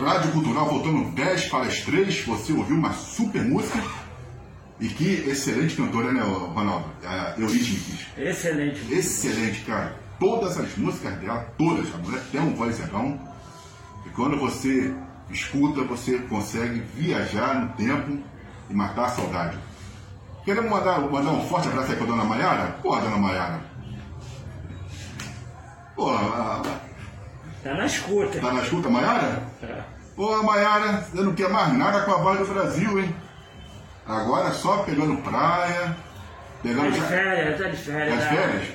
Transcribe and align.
Rádio 0.00 0.30
Cultural 0.32 0.66
voltando 0.66 1.10
10 1.12 1.48
para 1.48 1.66
as 1.66 1.80
3. 1.80 2.24
Você 2.24 2.52
ouviu 2.52 2.76
uma 2.76 2.92
super 2.92 3.42
música. 3.42 3.82
E 4.80 4.88
que 4.88 5.28
excelente 5.28 5.74
cantora, 5.74 6.12
né, 6.12 6.20
Ronaldo? 6.22 6.86
A 7.04 7.34
Eurídmics. 7.36 8.06
Excelente. 8.16 8.92
Excelente, 8.92 9.60
cara. 9.62 9.96
Todas 10.20 10.56
as 10.58 10.76
músicas 10.76 11.14
dela, 11.18 11.52
todas, 11.58 11.92
a 11.94 11.98
mulher 11.98 12.22
tem 12.30 12.40
um 12.40 12.54
vozerão. 12.54 13.18
E 14.06 14.10
quando 14.10 14.36
você 14.38 14.94
escuta, 15.30 15.82
você 15.82 16.18
consegue 16.18 16.80
viajar 16.94 17.60
no 17.60 17.68
tempo 17.72 18.18
e 18.70 18.74
matar 18.74 19.06
a 19.06 19.08
saudade. 19.08 19.58
Queremos 20.44 20.70
mandar, 20.70 21.00
mandar 21.00 21.32
um 21.32 21.46
forte 21.48 21.68
abraço 21.68 21.90
aí 21.90 21.96
para 21.96 22.04
a 22.06 22.08
dona 22.10 22.24
Maiara? 22.24 22.66
Pô, 22.82 22.96
dona 22.96 23.18
Maiara. 23.18 23.60
Pô, 25.94 26.10
a, 26.10 26.62
Tá 27.62 27.74
na 27.74 27.86
escuta. 27.86 28.38
tá 28.40 28.52
na 28.52 28.62
escuta, 28.62 28.88
Maiara? 28.88 29.42
Tá. 29.60 29.84
Pô, 30.18 30.42
Maiara, 30.42 31.00
você 31.02 31.22
não 31.22 31.32
quer 31.32 31.48
mais 31.48 31.72
nada 31.74 32.00
com 32.00 32.10
a 32.10 32.16
voz 32.16 32.40
do 32.40 32.52
Brasil, 32.52 32.98
hein? 32.98 33.14
Agora 34.04 34.50
só 34.50 34.78
pegando 34.78 35.16
praia, 35.22 35.90
Tá 35.90 35.94
pegando. 36.60 36.90
de 36.90 37.00
férias, 37.02 37.56
tá 37.60 37.68
de 37.68 37.76
férias. 37.76 38.18
As 38.18 38.24
tá? 38.24 38.30
férias? 38.34 38.68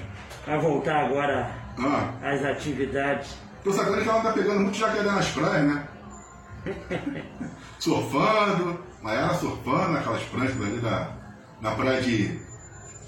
Vai 0.48 0.58
voltar 0.60 1.06
agora 1.06 1.52
Ah, 1.78 2.12
às 2.30 2.46
atividades. 2.46 3.36
tô 3.62 3.74
sabendo 3.74 4.02
que 4.04 4.08
ela 4.08 4.22
tá 4.22 4.32
pegando 4.32 4.62
muito 4.62 4.78
jacaré 4.78 5.04
nas 5.04 5.28
praias, 5.32 5.64
né? 5.66 5.84
surfando, 7.78 8.80
Maiara 9.02 9.34
surfando 9.34 9.92
naquelas 9.92 10.24
pranchas 10.24 10.56
ali 10.62 10.80
da, 10.80 11.10
na 11.60 11.72
praia 11.72 12.02
de, 12.02 12.40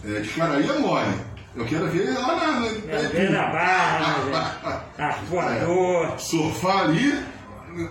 é, 0.03 0.19
de 0.19 0.27
Caraí 0.31 0.69
é 0.69 0.77
mole. 0.79 1.21
Eu 1.55 1.65
quero 1.65 1.87
ver 1.87 2.13
lá 2.19 2.35
na. 2.35 2.59
na, 2.59 2.67
É, 2.67 3.07
Vem 3.13 3.31
na 3.31 3.47
barra, 3.47 4.83
arpoador. 4.97 6.15
surfar 6.19 6.79
ali, 6.81 7.25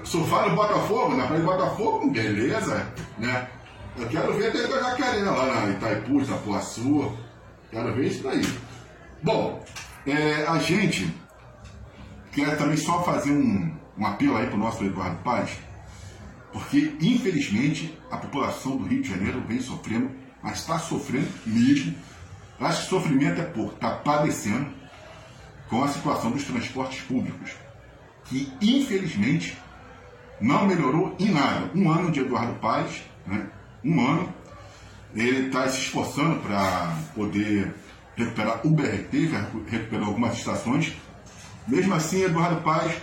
surfar 0.05 0.48
no 0.48 0.56
Botafogo, 0.56 1.16
na 1.16 1.27
praia 1.27 1.41
de 1.41 1.47
Botafogo, 1.47 2.11
beleza, 2.11 2.86
né? 3.19 3.48
Eu 3.97 4.09
quero 4.09 4.34
ver 4.34 4.48
até 4.48 4.64
a 4.64 4.91
jacaré 4.91 5.22
lá 5.22 5.47
na 5.47 5.70
Itaipu, 5.70 6.20
Itapuaçu, 6.20 7.17
quero 7.70 7.94
ver 7.94 8.06
isso 8.06 8.22
daí. 8.22 8.44
Bom, 9.22 9.64
é, 10.06 10.47
a 10.47 10.59
gente 10.59 11.14
quer 12.33 12.56
também 12.56 12.77
só 12.77 13.03
fazer 13.05 13.31
um, 13.31 13.72
um 13.97 14.06
apelo 14.06 14.36
aí 14.36 14.47
para 14.47 14.56
o 14.56 14.59
nosso 14.59 14.84
Eduardo 14.84 15.17
Paz, 15.22 15.59
porque 16.53 16.97
infelizmente 17.00 17.97
a 18.11 18.16
população 18.16 18.77
do 18.77 18.87
Rio 18.87 19.03
de 19.03 19.09
Janeiro 19.09 19.41
vem 19.47 19.61
sofrendo, 19.61 20.11
mas 20.42 20.59
está 20.59 20.78
sofrendo 20.78 21.28
mesmo. 21.47 21.94
Acho 22.61 22.83
que 22.83 22.89
sofrimento 22.89 23.41
é 23.41 23.44
pouco, 23.44 23.75
está 23.75 23.91
padecendo 23.91 24.69
com 25.69 25.83
a 25.83 25.89
situação 25.89 26.31
dos 26.31 26.44
transportes 26.44 27.00
públicos, 27.03 27.53
que 28.25 28.53
infelizmente 28.61 29.56
não 30.45 30.67
melhorou 30.67 31.17
em 31.19 31.33
nada. 31.33 31.70
Um 31.75 31.91
ano 31.91 32.11
de 32.11 32.20
Eduardo 32.20 32.53
Paz, 32.61 33.03
né? 33.27 33.47
um 33.83 34.06
ano, 34.06 34.28
ele 35.14 35.47
está 35.47 35.67
se 35.69 35.78
esforçando 35.78 36.39
para 36.41 36.95
poder 37.14 37.75
recuperar 38.14 38.61
o 38.65 38.70
BRT, 38.70 39.28
já 39.28 39.48
recuperou 39.67 40.09
algumas 40.09 40.37
estações. 40.37 40.95
Mesmo 41.67 41.95
assim, 41.95 42.25
Eduardo 42.25 42.61
Paz, 42.61 42.95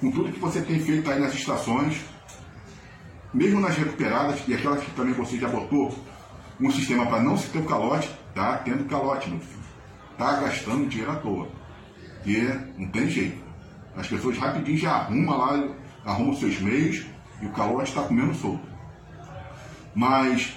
com 0.00 0.10
tudo 0.10 0.32
que 0.32 0.40
você 0.40 0.60
tem 0.62 0.80
feito 0.80 1.08
aí 1.08 1.20
nas 1.20 1.32
estações, 1.32 2.00
mesmo 3.32 3.60
nas 3.60 3.76
recuperadas 3.76 4.42
e 4.48 4.54
aquelas 4.54 4.82
que 4.82 4.90
também 4.92 5.14
você 5.14 5.38
já 5.38 5.48
botou 5.48 5.96
um 6.60 6.70
sistema 6.72 7.06
para 7.06 7.22
não 7.22 7.36
se 7.36 7.48
ter 7.50 7.58
o 7.58 7.64
calote, 7.64 8.10
tá 8.34 8.56
tendo 8.58 8.84
calote, 8.86 9.30
meu 9.30 9.38
filho. 9.38 9.64
Tá 10.18 10.40
gastando 10.40 10.88
dinheiro 10.88 11.12
à 11.12 11.16
toa. 11.16 11.48
Porque 12.16 12.58
não 12.76 12.88
tem 12.88 13.08
jeito. 13.08 13.44
As 13.96 14.08
pessoas 14.08 14.38
rapidinho 14.38 14.76
já 14.76 14.92
arrumam 14.92 15.36
lá, 15.36 15.68
arrumam 16.04 16.36
seus 16.36 16.60
meios 16.60 17.04
e 17.40 17.46
o 17.46 17.50
calote 17.50 17.90
está 17.90 18.02
comendo 18.02 18.34
solto. 18.34 18.66
Mas 19.94 20.54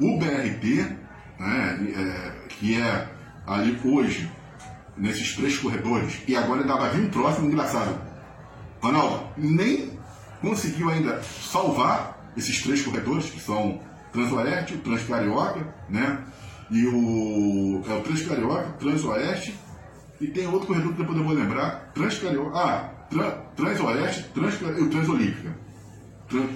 o 0.00 0.18
BRT, 0.18 0.96
né, 1.38 1.94
é, 1.96 2.48
que 2.48 2.80
é 2.80 3.08
ali 3.46 3.78
hoje, 3.84 4.30
nesses 4.96 5.34
três 5.34 5.58
corredores, 5.58 6.20
e 6.26 6.36
agora 6.36 6.62
ainda 6.62 6.76
vai 6.76 6.90
vir 6.90 7.10
próximo 7.10 7.48
engraçado. 7.48 7.98
Ronaldo, 8.80 9.28
nem 9.36 9.90
conseguiu 10.40 10.90
ainda 10.90 11.22
salvar 11.22 12.32
esses 12.36 12.62
três 12.62 12.82
corredores, 12.82 13.30
que 13.30 13.40
são 13.40 13.80
Transoeste, 14.12 14.74
o 14.74 14.78
Transcarioca, 14.78 15.66
né? 15.88 16.24
E 16.70 16.86
o. 16.86 17.82
É 17.88 17.94
o 17.94 18.00
Transcarioca, 18.02 18.70
Transoeste, 18.78 19.54
e 20.20 20.26
tem 20.28 20.46
outro 20.46 20.68
corredor 20.68 20.92
que 20.92 20.98
depois 20.98 21.18
eu 21.18 21.24
vou 21.24 21.34
lembrar, 21.34 21.90
Transcarioca. 21.94 22.58
Ah, 22.58 22.90
Tran, 23.10 23.30
Transoeste, 23.56 24.22
Transcarioca 24.34 24.80
e 24.80 24.84
o 24.84 24.90
Transolímpica. 24.90 25.56
Tran, 26.28 26.48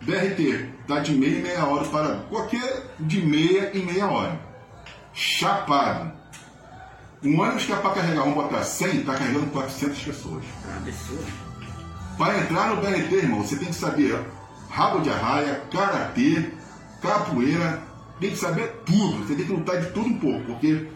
BRT, 0.00 0.68
tá 0.86 1.00
de 1.00 1.12
meia 1.12 1.38
em 1.38 1.42
meia 1.42 1.64
hora 1.66 1.84
para 1.86 2.16
qualquer 2.28 2.94
de 3.00 3.20
meia 3.20 3.76
em 3.76 3.84
meia 3.84 4.06
hora. 4.06 4.40
Chapado. 5.12 6.12
Um 7.22 7.40
ônibus 7.40 7.64
que 7.64 7.72
é 7.72 7.76
para 7.76 7.90
carregar, 7.90 8.20
vamos 8.20 8.34
botar 8.34 8.62
100, 8.62 9.00
está 9.00 9.14
carregando 9.14 9.46
400 9.46 10.02
pessoas. 10.02 10.44
Absurdo. 10.76 11.26
Para 12.16 12.38
entrar 12.38 12.68
no 12.68 12.80
BRT, 12.80 13.12
irmão, 13.14 13.42
você 13.42 13.56
tem 13.56 13.68
que 13.68 13.74
saber 13.74 14.24
rabo 14.70 15.00
de 15.00 15.10
arraia, 15.10 15.62
karatê, 15.70 16.50
capoeira, 17.02 17.82
tem 18.20 18.30
que 18.30 18.36
saber 18.36 18.82
tudo. 18.84 19.26
Você 19.26 19.34
tem 19.34 19.46
que 19.46 19.52
lutar 19.52 19.80
de 19.80 19.90
tudo 19.90 20.08
um 20.08 20.18
pouco, 20.18 20.44
porque 20.46 20.88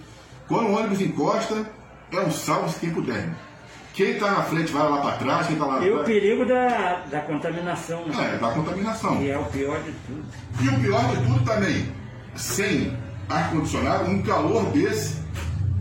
quando 0.47 0.69
o 0.69 0.77
ônibus 0.77 1.01
encosta, 1.01 1.69
é 2.13 2.21
um 2.21 2.31
salve 2.31 2.73
se 2.73 2.81
quem 2.81 2.91
puder. 2.91 3.19
irmão. 3.19 3.52
Quem 3.95 4.13
está 4.13 4.31
na 4.31 4.43
frente 4.43 4.73
vai 4.73 4.89
lá 4.89 4.99
para 5.03 5.13
trás, 5.17 5.47
quem 5.47 5.55
está 5.57 5.67
lá 5.67 5.85
E 5.85 5.91
o 5.91 6.03
perigo 6.05 6.47
da, 6.47 7.03
da 7.11 7.21
contaminação, 7.21 8.07
né? 8.07 8.33
É, 8.35 8.39
da 8.39 8.49
contaminação. 8.51 9.19
Que 9.19 9.31
é 9.31 9.39
o 9.39 9.45
pior 9.45 9.79
de 9.83 9.93
tudo. 10.07 10.25
E 10.63 10.69
o 10.69 10.81
pior 10.81 11.01
de 11.11 11.17
tudo 11.27 11.45
também, 11.45 11.93
sem 12.35 12.97
ar-condicionado, 13.29 14.05
um 14.11 14.23
calor 14.23 14.65
desse, 14.73 15.21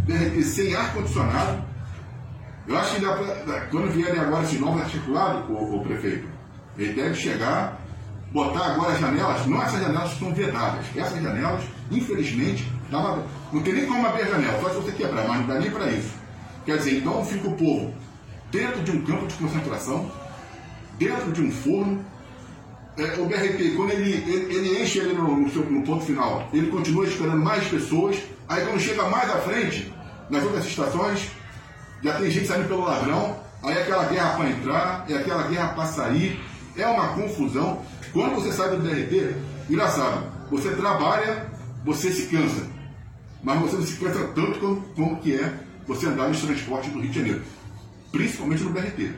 BRT 0.05 0.43
sem 0.43 0.75
ar-condicionado. 0.75 1.63
Eu 2.67 2.77
acho 2.77 2.95
que 2.95 3.01
dá 3.01 3.13
pra, 3.13 3.61
quando 3.71 3.91
vierem 3.91 4.19
agora 4.19 4.43
esses 4.43 4.59
novos 4.59 4.81
articulados, 4.81 5.49
o, 5.49 5.77
o 5.77 5.83
prefeito, 5.83 6.27
ele 6.77 6.93
deve 6.93 7.15
chegar, 7.15 7.79
botar 8.31 8.73
agora 8.73 8.91
as 8.93 8.99
janelas, 8.99 9.45
não 9.47 9.61
essas 9.61 9.79
janelas 9.81 10.11
estão 10.11 10.33
vedadas, 10.33 10.85
essas 10.95 11.21
janelas, 11.21 11.63
infelizmente, 11.89 12.69
dá 12.89 12.99
uma- 12.99 13.23
não 13.53 13.61
tem 13.61 13.73
nem 13.73 13.85
como 13.85 14.05
abrir 14.05 14.23
a 14.23 14.25
janela, 14.25 14.59
só 14.61 14.69
se 14.69 14.75
você 14.75 14.91
quebrar, 14.91 15.25
mas 15.27 15.39
não 15.39 15.47
dá 15.47 15.55
nem 15.59 15.71
para 15.71 15.87
isso. 15.91 16.20
Quer 16.65 16.77
dizer, 16.77 16.97
então 16.97 17.25
fica 17.25 17.47
o 17.47 17.53
povo 17.53 17.93
dentro 18.51 18.83
de 18.83 18.91
um 18.91 19.01
campo 19.03 19.27
de 19.27 19.33
concentração, 19.35 20.11
dentro 20.99 21.31
de 21.31 21.41
um 21.41 21.51
forno, 21.51 22.03
é, 22.97 23.19
o 23.19 23.25
BRT, 23.25 23.75
quando 23.75 23.91
ele, 23.91 24.11
ele, 24.11 24.53
ele 24.53 24.83
enche 24.83 24.99
ele 24.99 25.13
no, 25.13 25.37
no 25.37 25.47
no 25.47 25.81
ponto 25.83 26.05
final, 26.05 26.49
ele 26.53 26.67
continua 26.67 27.05
esperando 27.05 27.41
mais 27.41 27.65
pessoas, 27.67 28.17
aí 28.49 28.65
quando 28.65 28.79
chega 28.79 29.07
mais 29.09 29.29
à 29.29 29.39
frente, 29.39 29.91
nas 30.29 30.43
outras 30.43 30.65
estações, 30.65 31.31
já 32.03 32.13
tem 32.15 32.29
gente 32.29 32.47
saindo 32.47 32.67
pelo 32.67 32.83
ladrão, 32.83 33.37
aí 33.63 33.77
é 33.77 33.81
aquela 33.81 34.05
guerra 34.05 34.35
para 34.35 34.49
entrar, 34.49 35.05
é 35.09 35.13
aquela 35.15 35.43
guerra 35.43 35.69
para 35.69 35.85
sair, 35.85 36.39
é 36.75 36.85
uma 36.85 37.09
confusão. 37.09 37.81
Quando 38.11 38.35
você 38.35 38.51
sai 38.51 38.69
do 38.69 38.77
BRT, 38.77 39.35
engraçado, 39.69 40.25
você 40.49 40.71
trabalha, 40.71 41.47
você 41.85 42.11
se 42.11 42.27
cansa, 42.27 42.67
mas 43.41 43.59
você 43.61 43.75
não 43.77 43.85
se 43.85 43.95
cansa 43.97 44.27
tanto 44.35 44.59
como, 44.59 44.81
como 44.95 45.15
que 45.21 45.35
é 45.35 45.53
você 45.95 46.07
andar 46.07 46.27
nos 46.27 46.41
transportes 46.41 46.91
do 46.91 46.99
Rio 46.99 47.09
de 47.11 47.17
Janeiro, 47.19 47.41
principalmente 48.11 48.63
no 48.63 48.69
BRT. 48.71 49.11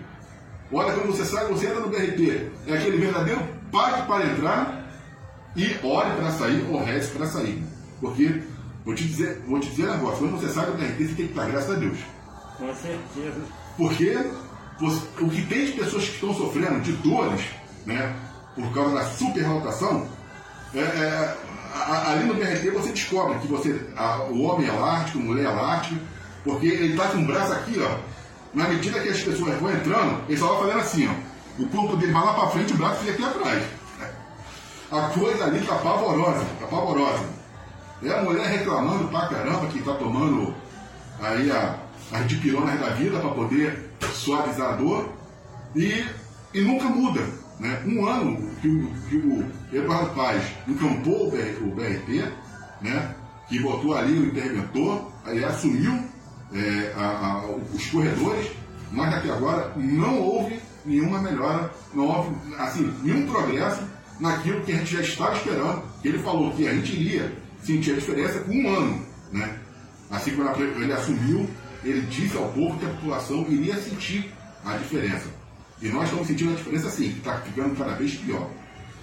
Olha, 0.72 0.94
quando 0.94 1.08
você 1.08 1.26
sai, 1.26 1.46
você 1.48 1.68
entra 1.68 1.80
no 1.82 1.90
BRT, 1.90 2.50
é 2.68 2.74
aquele 2.74 2.98
verdadeiro 2.98 3.42
pague 3.72 4.08
para 4.08 4.26
entrar 4.26 4.92
e 5.56 5.76
ore 5.84 6.10
para 6.16 6.32
sair 6.32 6.66
ou 6.70 6.84
reze 6.84 7.12
para 7.12 7.26
sair. 7.28 7.64
Porque, 8.02 8.42
vou 8.86 8.96
te 8.96 9.04
dizer, 9.06 9.42
vou 9.48 9.60
te 9.60 9.70
dizer 9.70 9.88
um 9.90 9.94
negócio, 9.94 10.20
quando 10.20 10.40
você 10.40 10.50
sai 10.50 10.66
do 10.66 10.74
BRT, 10.74 11.08
você 11.08 11.14
tem 11.16 11.28
que 11.28 11.34
dar 11.34 11.50
graças 11.50 11.76
a 11.76 11.80
Deus. 11.80 11.98
Com 12.58 12.74
certeza. 12.74 13.42
Porque 13.78 14.18
você- 14.80 15.08
o 15.22 15.30
que 15.30 15.42
tem 15.46 15.66
de 15.66 15.72
pessoas 15.74 16.06
que 16.06 16.16
estão 16.16 16.34
sofrendo 16.34 16.80
de 16.82 16.92
dores, 16.94 17.42
né, 17.86 18.16
por 18.56 18.72
causa 18.74 18.96
da 18.96 19.04
superlotação, 19.06 20.08
é, 20.76 20.80
é, 20.80 21.36
ali 22.08 22.26
no 22.26 22.34
BRT 22.36 22.70
você 22.72 22.90
descobre 22.92 23.38
que 23.40 23.48
você, 23.48 23.80
a- 23.96 24.24
o 24.30 24.42
homem 24.44 24.68
é 24.68 24.74
elástico, 24.74 25.20
a 25.20 25.22
mulher 25.22 25.46
é 25.46 25.52
elástica, 25.52 26.00
porque 26.44 26.68
ele 26.68 26.94
está 26.94 27.08
com 27.08 27.20
o 27.20 27.26
braço 27.26 27.54
aqui, 27.54 27.80
ó. 27.80 27.98
Na 28.54 28.68
medida 28.68 29.00
que 29.00 29.10
as 29.10 29.22
pessoas 29.22 29.60
vão 29.60 29.72
entrando, 29.72 30.22
ele 30.28 30.38
só 30.38 30.48
vai 30.48 30.60
fazendo 30.60 30.80
assim, 30.80 31.08
ó. 31.08 31.62
O 31.64 31.68
corpo 31.68 31.96
dele 31.98 32.12
vai 32.12 32.26
lá 32.26 32.34
para 32.34 32.50
frente, 32.50 32.74
o 32.74 32.78
braço 32.78 33.00
fica 33.02 33.14
aqui 33.14 33.24
atrás. 33.24 33.64
A 34.92 35.02
coisa 35.10 35.46
ali 35.46 35.66
tá 35.66 35.76
pavorosa, 35.76 36.46
tá 36.60 36.68
pavorosa. 36.68 37.26
É 38.04 38.12
a 38.12 38.22
mulher 38.22 38.46
reclamando 38.48 39.08
pra 39.08 39.28
caramba 39.28 39.68
que 39.68 39.82
tá 39.82 39.94
tomando 39.94 40.54
aí 41.22 41.50
a, 41.50 41.80
as 42.12 42.28
dipironas 42.28 42.80
da 42.80 42.90
vida 42.90 43.20
para 43.20 43.30
poder 43.30 43.92
suavizar 44.14 44.74
a 44.74 44.76
dor 44.76 45.10
e, 45.76 46.06
e 46.54 46.62
nunca 46.62 46.86
muda. 46.90 47.22
Né? 47.60 47.82
Um 47.86 48.06
ano 48.06 48.50
que 48.62 48.68
o, 48.68 48.88
que 49.10 49.16
o 49.16 49.46
Eduardo 49.72 50.10
Paz 50.14 50.44
encampou 50.68 51.28
o 51.28 51.32
BRT, 51.32 52.32
né? 52.82 53.16
que 53.48 53.60
botou 53.60 53.96
ali 53.96 54.14
o 54.14 54.26
interventor, 54.26 55.12
aí 55.26 55.44
assumiu 55.44 56.04
é, 56.54 56.94
a- 56.96 57.02
a- 57.02 57.48
os 57.74 57.86
corredores 57.88 58.52
mas 58.94 59.12
até 59.12 59.30
agora 59.32 59.74
não 59.76 60.20
houve 60.20 60.60
nenhuma 60.86 61.20
melhora, 61.20 61.72
não 61.94 62.06
houve 62.06 62.36
assim, 62.60 62.94
nenhum 63.02 63.26
progresso 63.26 63.82
naquilo 64.20 64.62
que 64.62 64.72
a 64.72 64.76
gente 64.76 64.94
já 64.94 65.02
estava 65.02 65.36
esperando. 65.36 65.84
Ele 66.04 66.20
falou 66.20 66.54
que 66.54 66.68
a 66.68 66.74
gente 66.74 66.94
iria 66.96 67.34
sentir 67.64 67.94
a 67.94 67.96
diferença 67.96 68.40
com 68.42 68.52
um 68.54 68.70
ano. 68.70 69.06
Né? 69.32 69.58
Assim 70.12 70.36
quando 70.36 70.62
ele 70.62 70.94
assumiu, 70.94 71.50
ele 71.84 72.02
disse 72.02 72.38
ao 72.38 72.50
povo 72.50 72.78
que 72.78 72.86
a 72.86 72.90
população 72.90 73.46
iria 73.50 73.76
sentir 73.82 74.32
a 74.64 74.78
diferença. 74.78 75.26
E 75.82 75.90
nós 75.90 76.04
estamos 76.06 76.28
sentindo 76.28 76.54
a 76.54 76.56
diferença 76.56 76.90
sim, 76.92 77.10
que 77.14 77.18
está 77.18 77.38
ficando 77.40 77.76
cada 77.76 77.96
vez 77.96 78.14
pior. 78.14 78.48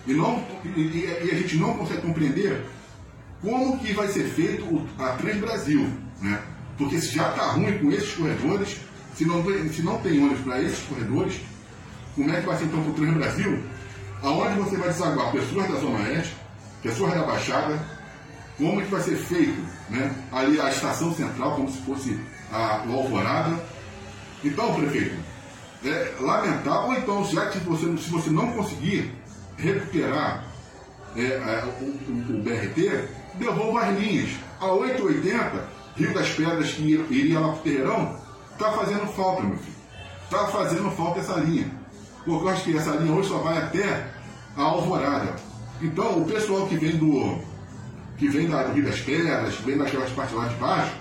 E, 0.06 0.14
não, 0.14 0.42
e, 0.64 0.80
e, 0.80 1.30
a 1.30 1.34
gente 1.34 1.56
não 1.56 1.74
consegue 1.74 2.02
compreender 2.02 2.64
como 3.42 3.76
que 3.78 3.92
vai 3.92 4.06
ser 4.08 4.24
feito 4.24 4.86
a 4.98 5.08
Transbrasil. 5.10 5.90
Né? 6.22 6.40
Porque 6.80 6.98
se 6.98 7.14
já 7.14 7.28
está 7.28 7.52
ruim 7.52 7.76
com 7.76 7.92
esses 7.92 8.14
corredores, 8.14 8.78
se 9.14 9.26
não, 9.26 9.44
se 9.70 9.82
não 9.82 9.98
tem 9.98 10.18
ônibus 10.18 10.40
para 10.40 10.62
esses 10.62 10.82
corredores, 10.86 11.38
como 12.14 12.32
é 12.32 12.40
que 12.40 12.46
vai 12.46 12.56
ser 12.56 12.64
então 12.64 12.82
para 12.82 12.90
o 12.90 12.94
Transbrasil? 12.94 13.62
Aonde 14.22 14.58
você 14.60 14.76
vai 14.78 14.88
desaguar 14.88 15.30
pessoas 15.30 15.68
da 15.68 15.78
Zona 15.78 15.98
Oeste, 15.98 16.34
pessoas 16.82 17.12
da 17.12 17.22
Baixada, 17.22 17.78
como 18.56 18.80
é 18.80 18.84
que 18.84 18.90
vai 18.90 19.02
ser 19.02 19.16
feito 19.16 19.62
né? 19.90 20.10
ali 20.32 20.58
a 20.58 20.70
estação 20.70 21.14
central, 21.14 21.56
como 21.56 21.70
se 21.70 21.82
fosse 21.82 22.18
a, 22.50 22.82
o 22.88 22.94
Alvorada. 22.94 23.62
Então, 24.42 24.74
prefeito, 24.74 25.16
é 25.84 26.14
lamentável, 26.18 26.88
ou 26.88 26.94
então, 26.94 27.24
já 27.26 27.50
que 27.50 27.58
você, 27.58 27.94
se 27.98 28.08
você 28.08 28.30
não 28.30 28.52
conseguir 28.52 29.14
recuperar 29.58 30.46
é, 31.14 31.24
é, 31.24 31.64
o, 31.82 31.84
o, 31.84 32.38
o, 32.38 32.42
BRT, 32.42 33.06
devolva 33.34 33.82
as 33.82 33.98
linhas. 33.98 34.30
A 34.58 34.72
880, 34.72 35.79
Rio 36.00 36.14
das 36.14 36.28
Pedras, 36.30 36.72
que 36.72 36.82
iria 36.82 37.40
lá 37.40 37.48
para 37.48 37.58
o 37.58 37.62
Terreirão, 37.62 38.16
está 38.52 38.72
fazendo 38.72 39.06
falta, 39.12 39.42
meu 39.42 39.56
filho. 39.56 39.76
Está 40.24 40.46
fazendo 40.46 40.90
falta 40.92 41.20
essa 41.20 41.34
linha. 41.34 41.70
Porque 42.24 42.44
eu 42.44 42.48
acho 42.48 42.64
que 42.64 42.76
essa 42.76 42.90
linha 42.92 43.12
hoje 43.12 43.28
só 43.28 43.38
vai 43.38 43.58
até 43.58 44.12
a 44.56 44.62
Alvorada. 44.62 45.36
Então, 45.80 46.18
o 46.18 46.24
pessoal 46.24 46.66
que 46.66 46.76
vem 46.76 46.96
do 46.96 47.38
que 48.16 48.28
vem 48.28 48.48
da, 48.48 48.64
do 48.64 48.74
Rio 48.74 48.84
das 48.84 49.00
Pedras, 49.00 49.54
vem 49.56 49.78
daquelas 49.78 50.10
partes 50.10 50.34
lá 50.34 50.46
de 50.46 50.54
baixo, 50.56 50.92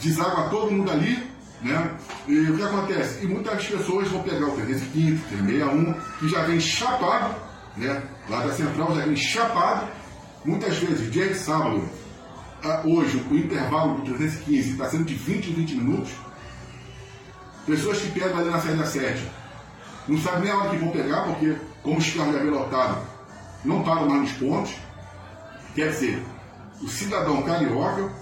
deságua 0.00 0.48
todo 0.48 0.72
mundo 0.72 0.90
ali 0.90 1.36
né? 1.62 1.90
E 2.28 2.50
o 2.50 2.56
que 2.56 2.62
acontece? 2.62 3.24
E 3.24 3.26
muitas 3.26 3.66
pessoas 3.66 4.08
vão 4.08 4.22
pegar 4.22 4.46
o 4.46 4.52
315, 4.52 5.12
o 5.12 5.18
361, 5.28 5.92
que 6.18 6.28
já 6.28 6.42
vem 6.42 6.60
chapado, 6.60 7.34
né? 7.76 8.02
lá 8.28 8.44
da 8.44 8.52
central 8.52 8.94
já 8.94 9.04
vem 9.04 9.16
chapado, 9.16 9.88
muitas 10.44 10.76
vezes 10.78 11.10
dia 11.10 11.28
de 11.28 11.34
sábado, 11.34 11.88
hoje 12.84 13.22
o 13.30 13.36
intervalo 13.36 13.96
do 13.96 14.14
315 14.14 14.70
está 14.70 14.88
sendo 14.88 15.04
de 15.04 15.14
20 15.14 15.50
em 15.50 15.54
20 15.54 15.74
minutos. 15.76 16.12
Pessoas 17.66 17.98
que 17.98 18.18
pegam 18.18 18.38
ali 18.38 18.50
na 18.50 18.60
saída 18.60 18.86
7, 18.86 19.22
não 20.08 20.18
sabem 20.18 20.44
nem 20.44 20.52
a 20.52 20.58
hora 20.58 20.70
que 20.70 20.76
vão 20.76 20.90
pegar, 20.90 21.22
porque 21.24 21.56
como 21.82 21.98
os 21.98 22.10
carros 22.10 22.34
já 22.34 22.42
lotados, 22.42 22.98
não 23.64 23.82
param 23.82 24.08
mais 24.08 24.22
nos 24.22 24.32
pontos. 24.32 24.74
Quer 25.74 25.90
dizer, 25.90 26.22
o 26.80 26.88
cidadão 26.88 27.42
carioca, 27.42 28.12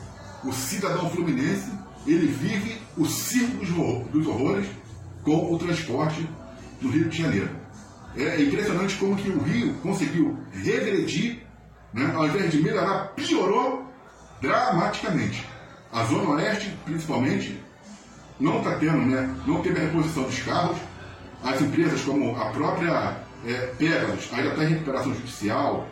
o 0.44 0.52
cidadão 0.52 1.10
fluminense, 1.10 1.70
ele 2.06 2.26
vive 2.26 2.80
o 2.96 3.06
circo 3.06 3.64
dos 4.10 4.26
horrores 4.26 4.66
com 5.22 5.52
o 5.52 5.58
transporte 5.58 6.28
no 6.80 6.90
Rio 6.90 7.08
de 7.08 7.22
Janeiro. 7.22 7.50
É 8.16 8.40
impressionante 8.40 8.96
como 8.96 9.16
que 9.16 9.28
o 9.28 9.42
Rio 9.42 9.74
conseguiu 9.82 10.38
regredir, 10.52 11.42
né? 11.92 12.12
ao 12.14 12.26
invés 12.26 12.50
de 12.50 12.62
melhorar, 12.62 13.08
piorou 13.14 13.83
dramaticamente. 14.40 15.46
A 15.92 16.04
Zona 16.04 16.30
Oeste, 16.30 16.76
principalmente, 16.84 17.60
não 18.40 18.58
está 18.58 18.76
tendo, 18.76 18.98
né? 18.98 19.34
não 19.46 19.62
teve 19.62 19.78
a 19.78 19.84
reposição 19.84 20.24
dos 20.24 20.38
carros. 20.40 20.76
As 21.42 21.60
empresas 21.60 22.00
como 22.02 22.36
a 22.40 22.46
própria 22.46 23.16
é, 23.46 23.52
Pegasus 23.78 24.32
ainda 24.32 24.50
está 24.50 24.64
em 24.64 24.68
recuperação 24.68 25.14
judicial, 25.14 25.86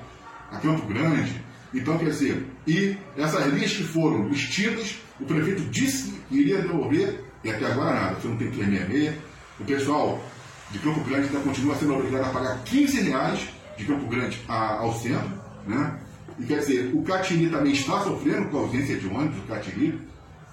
a 0.51 0.57
Campo 0.57 0.87
Grande, 0.87 1.43
então, 1.75 1.97
quer 1.97 2.11
dizer, 2.11 2.47
e 2.67 2.97
essas 3.17 3.47
linhas 3.47 3.73
que 3.73 3.83
foram 3.83 4.29
extintas, 4.29 4.97
o 5.19 5.25
prefeito 5.25 5.63
disse 5.71 6.13
que 6.29 6.37
iria 6.37 6.61
devolver, 6.61 7.25
e 7.43 7.51
até 7.51 7.65
agora 7.67 7.95
nada, 7.95 8.15
você 8.17 8.29
não 8.29 8.37
tem 8.37 8.51
366. 8.51 9.15
O 9.59 9.65
pessoal 9.65 10.23
de 10.71 10.79
Campo 10.79 11.01
Grande 11.01 11.29
ainda 11.29 11.41
continua 11.41 11.75
sendo 11.77 11.95
obrigado 11.95 12.25
a 12.25 12.31
pagar 12.31 12.63
15 12.65 13.01
reais 13.03 13.49
de 13.77 13.85
Campo 13.87 14.07
Grande 14.07 14.39
ao 14.47 14.93
centro, 14.95 15.31
né? 15.67 15.99
E 16.43 16.45
quer 16.45 16.59
dizer, 16.59 16.91
o 16.93 17.03
Catiri 17.03 17.49
também 17.49 17.73
está 17.73 18.01
sofrendo 18.01 18.49
com 18.49 18.59
a 18.59 18.61
ausência 18.63 18.97
de 18.97 19.07
ônibus, 19.07 19.39
o 19.39 19.43
Catiri. 19.43 20.01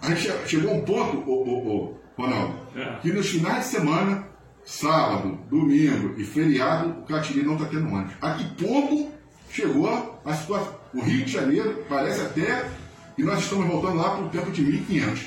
A 0.04 0.14
gente 0.14 0.48
chegou 0.48 0.70
a 0.70 0.74
um 0.76 0.82
ponto, 0.82 1.18
ô, 1.28 1.34
ô, 1.34 1.68
ô, 1.68 1.98
Ronaldo, 2.16 2.56
é. 2.76 3.00
que 3.02 3.12
nos 3.12 3.28
finais 3.28 3.66
de 3.66 3.72
semana, 3.72 4.28
sábado, 4.64 5.40
domingo 5.50 6.14
e 6.16 6.24
feriado, 6.24 6.90
o 6.90 7.04
Catiri 7.06 7.42
não 7.42 7.56
está 7.56 7.66
tendo 7.66 7.88
ônibus. 7.92 8.14
A 8.22 8.34
que 8.34 8.64
ponto 8.64 9.10
chegou 9.50 10.22
a 10.24 10.34
situação? 10.36 10.76
O 10.94 11.02
Rio 11.02 11.26
de 11.26 11.32
Janeiro 11.32 11.84
parece 11.90 12.22
até 12.22 12.70
que 13.16 13.24
nós 13.24 13.40
estamos 13.40 13.68
voltando 13.68 13.96
lá 13.98 14.12
para 14.12 14.26
o 14.26 14.30
tempo 14.30 14.52
de 14.52 14.62
1500. 14.62 15.26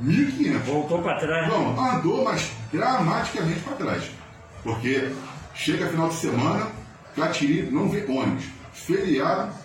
1500. 0.00 0.66
Voltou 0.66 1.00
para 1.00 1.18
trás. 1.18 1.48
Não, 1.48 1.80
andou, 1.80 2.24
mas 2.24 2.52
dramaticamente 2.70 3.60
para 3.60 3.72
trás. 3.74 4.10
Porque 4.62 5.10
chega 5.54 5.88
final 5.88 6.08
de 6.08 6.16
semana, 6.16 6.66
Catiri 7.16 7.70
não 7.70 7.88
vê 7.88 8.04
ônibus. 8.06 8.44
Feriado 8.72 9.63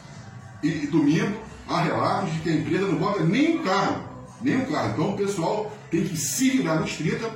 e 0.63 0.87
domingo, 0.87 1.37
há 1.67 1.81
relatos 1.81 2.33
de 2.33 2.39
que 2.39 2.49
a 2.49 2.53
empresa 2.53 2.87
não 2.87 2.97
bota 2.97 3.23
nem 3.23 3.59
um 3.59 3.63
carro. 3.63 4.03
Nem 4.41 4.57
um 4.57 4.65
carro. 4.65 4.91
Então 4.93 5.13
o 5.13 5.17
pessoal 5.17 5.71
tem 5.91 6.03
que 6.03 6.17
se 6.17 6.49
virar 6.49 6.75
no 6.75 6.85
estrita 6.85 7.29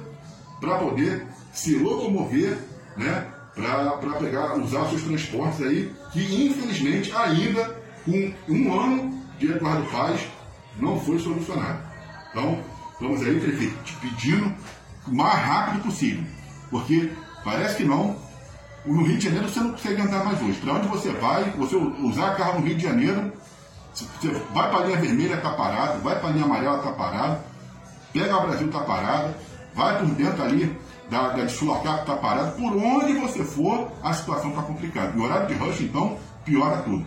para 0.60 0.78
poder 0.78 1.28
se 1.52 1.76
locomover, 1.76 2.58
né? 2.98 3.28
Para 3.56 4.14
pegar, 4.20 4.56
usar 4.58 4.90
seus 4.90 5.04
transportes 5.04 5.62
aí, 5.62 5.94
que 6.12 6.46
infelizmente 6.46 7.12
ainda 7.12 7.78
com 8.06 8.34
um 8.50 8.80
ano 8.80 9.22
de 9.38 9.52
Eduardo 9.52 9.90
Paz 9.92 10.22
não 10.80 11.00
foi 11.00 11.20
solucionado. 11.20 11.80
Então, 12.32 12.60
vamos 13.00 13.22
aí, 13.22 13.40
prefeito, 13.40 13.78
te 13.84 13.96
pedindo 13.98 14.52
o 15.08 15.16
mais 15.16 15.40
rápido 15.40 15.84
possível. 15.84 16.24
Porque 16.72 17.12
parece 17.44 17.78
que 17.78 17.84
não. 17.84 18.18
No 18.86 19.04
Rio 19.04 19.18
de 19.18 19.24
Janeiro 19.26 19.48
você 19.48 19.60
não 19.62 19.72
consegue 19.72 20.02
andar 20.02 20.26
mais 20.26 20.42
hoje. 20.42 20.60
Para 20.60 20.74
onde 20.74 20.88
você 20.88 21.12
vai, 21.14 21.44
você 21.52 21.76
usar 21.76 22.36
carro 22.36 22.60
no 22.60 22.66
Rio 22.66 22.76
de 22.76 22.84
Janeiro, 22.84 23.32
você 23.94 24.30
vai 24.54 24.70
para 24.70 24.80
a 24.80 24.86
linha 24.86 24.98
vermelha, 24.98 25.36
está 25.36 25.52
parado, 25.52 26.02
vai 26.02 26.20
para 26.20 26.30
a 26.30 26.32
linha 26.32 26.46
amarela, 26.46 26.78
está 26.78 26.92
parado, 26.92 27.40
pega 28.12 28.38
o 28.38 28.48
Brasil, 28.48 28.68
está 28.68 28.80
parado, 28.82 29.34
vai 29.74 30.00
por 30.00 30.08
dentro 30.10 30.44
ali 30.44 30.78
da, 31.10 31.30
da 31.30 31.48
Sulacap, 31.48 32.02
está 32.02 32.18
parado. 32.18 32.58
Por 32.58 32.76
onde 32.76 33.14
você 33.14 33.44
for, 33.44 33.90
a 34.04 34.14
situação 34.14 34.50
está 34.50 34.64
complicada. 34.64 35.14
E 35.16 35.20
o 35.20 35.24
horário 35.24 35.48
de 35.48 35.54
rush, 35.54 35.82
então, 35.82 36.18
piora 36.44 36.78
tudo. 36.78 37.06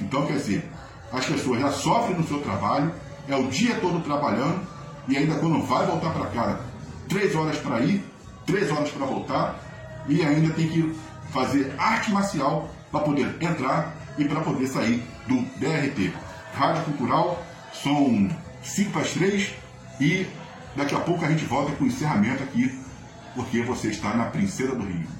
Então, 0.00 0.26
quer 0.26 0.34
dizer, 0.34 0.68
as 1.12 1.24
pessoas 1.24 1.60
já 1.60 1.70
sofrem 1.70 2.16
no 2.16 2.26
seu 2.26 2.40
trabalho, 2.40 2.92
é 3.28 3.36
o 3.36 3.46
dia 3.46 3.76
todo 3.76 4.02
trabalhando, 4.02 4.60
e 5.06 5.16
ainda 5.16 5.36
quando 5.36 5.62
vai 5.66 5.86
voltar 5.86 6.10
para 6.10 6.26
casa, 6.26 6.60
três 7.08 7.34
horas 7.36 7.58
para 7.58 7.80
ir, 7.80 8.04
três 8.46 8.70
horas 8.72 8.90
para 8.90 9.06
voltar, 9.06 9.60
e 10.08 10.22
ainda 10.22 10.52
tem 10.54 10.68
que 10.68 10.96
fazer 11.32 11.74
arte 11.78 12.10
marcial 12.10 12.68
para 12.90 13.00
poder 13.00 13.36
entrar 13.40 13.94
e 14.18 14.24
para 14.24 14.40
poder 14.40 14.66
sair 14.66 15.02
do 15.26 15.40
DRT. 15.58 16.12
Rádio 16.54 16.84
Cultural, 16.84 17.42
são 17.72 18.28
5 18.62 18.90
para 18.90 19.02
as 19.02 19.12
3 19.12 19.54
e 20.00 20.26
daqui 20.76 20.94
a 20.94 21.00
pouco 21.00 21.24
a 21.24 21.28
gente 21.28 21.44
volta 21.44 21.72
com 21.72 21.84
o 21.84 21.86
encerramento 21.86 22.42
aqui, 22.42 22.78
porque 23.34 23.62
você 23.62 23.88
está 23.88 24.14
na 24.14 24.26
Princesa 24.26 24.74
do 24.74 24.84
Rio. 24.84 25.08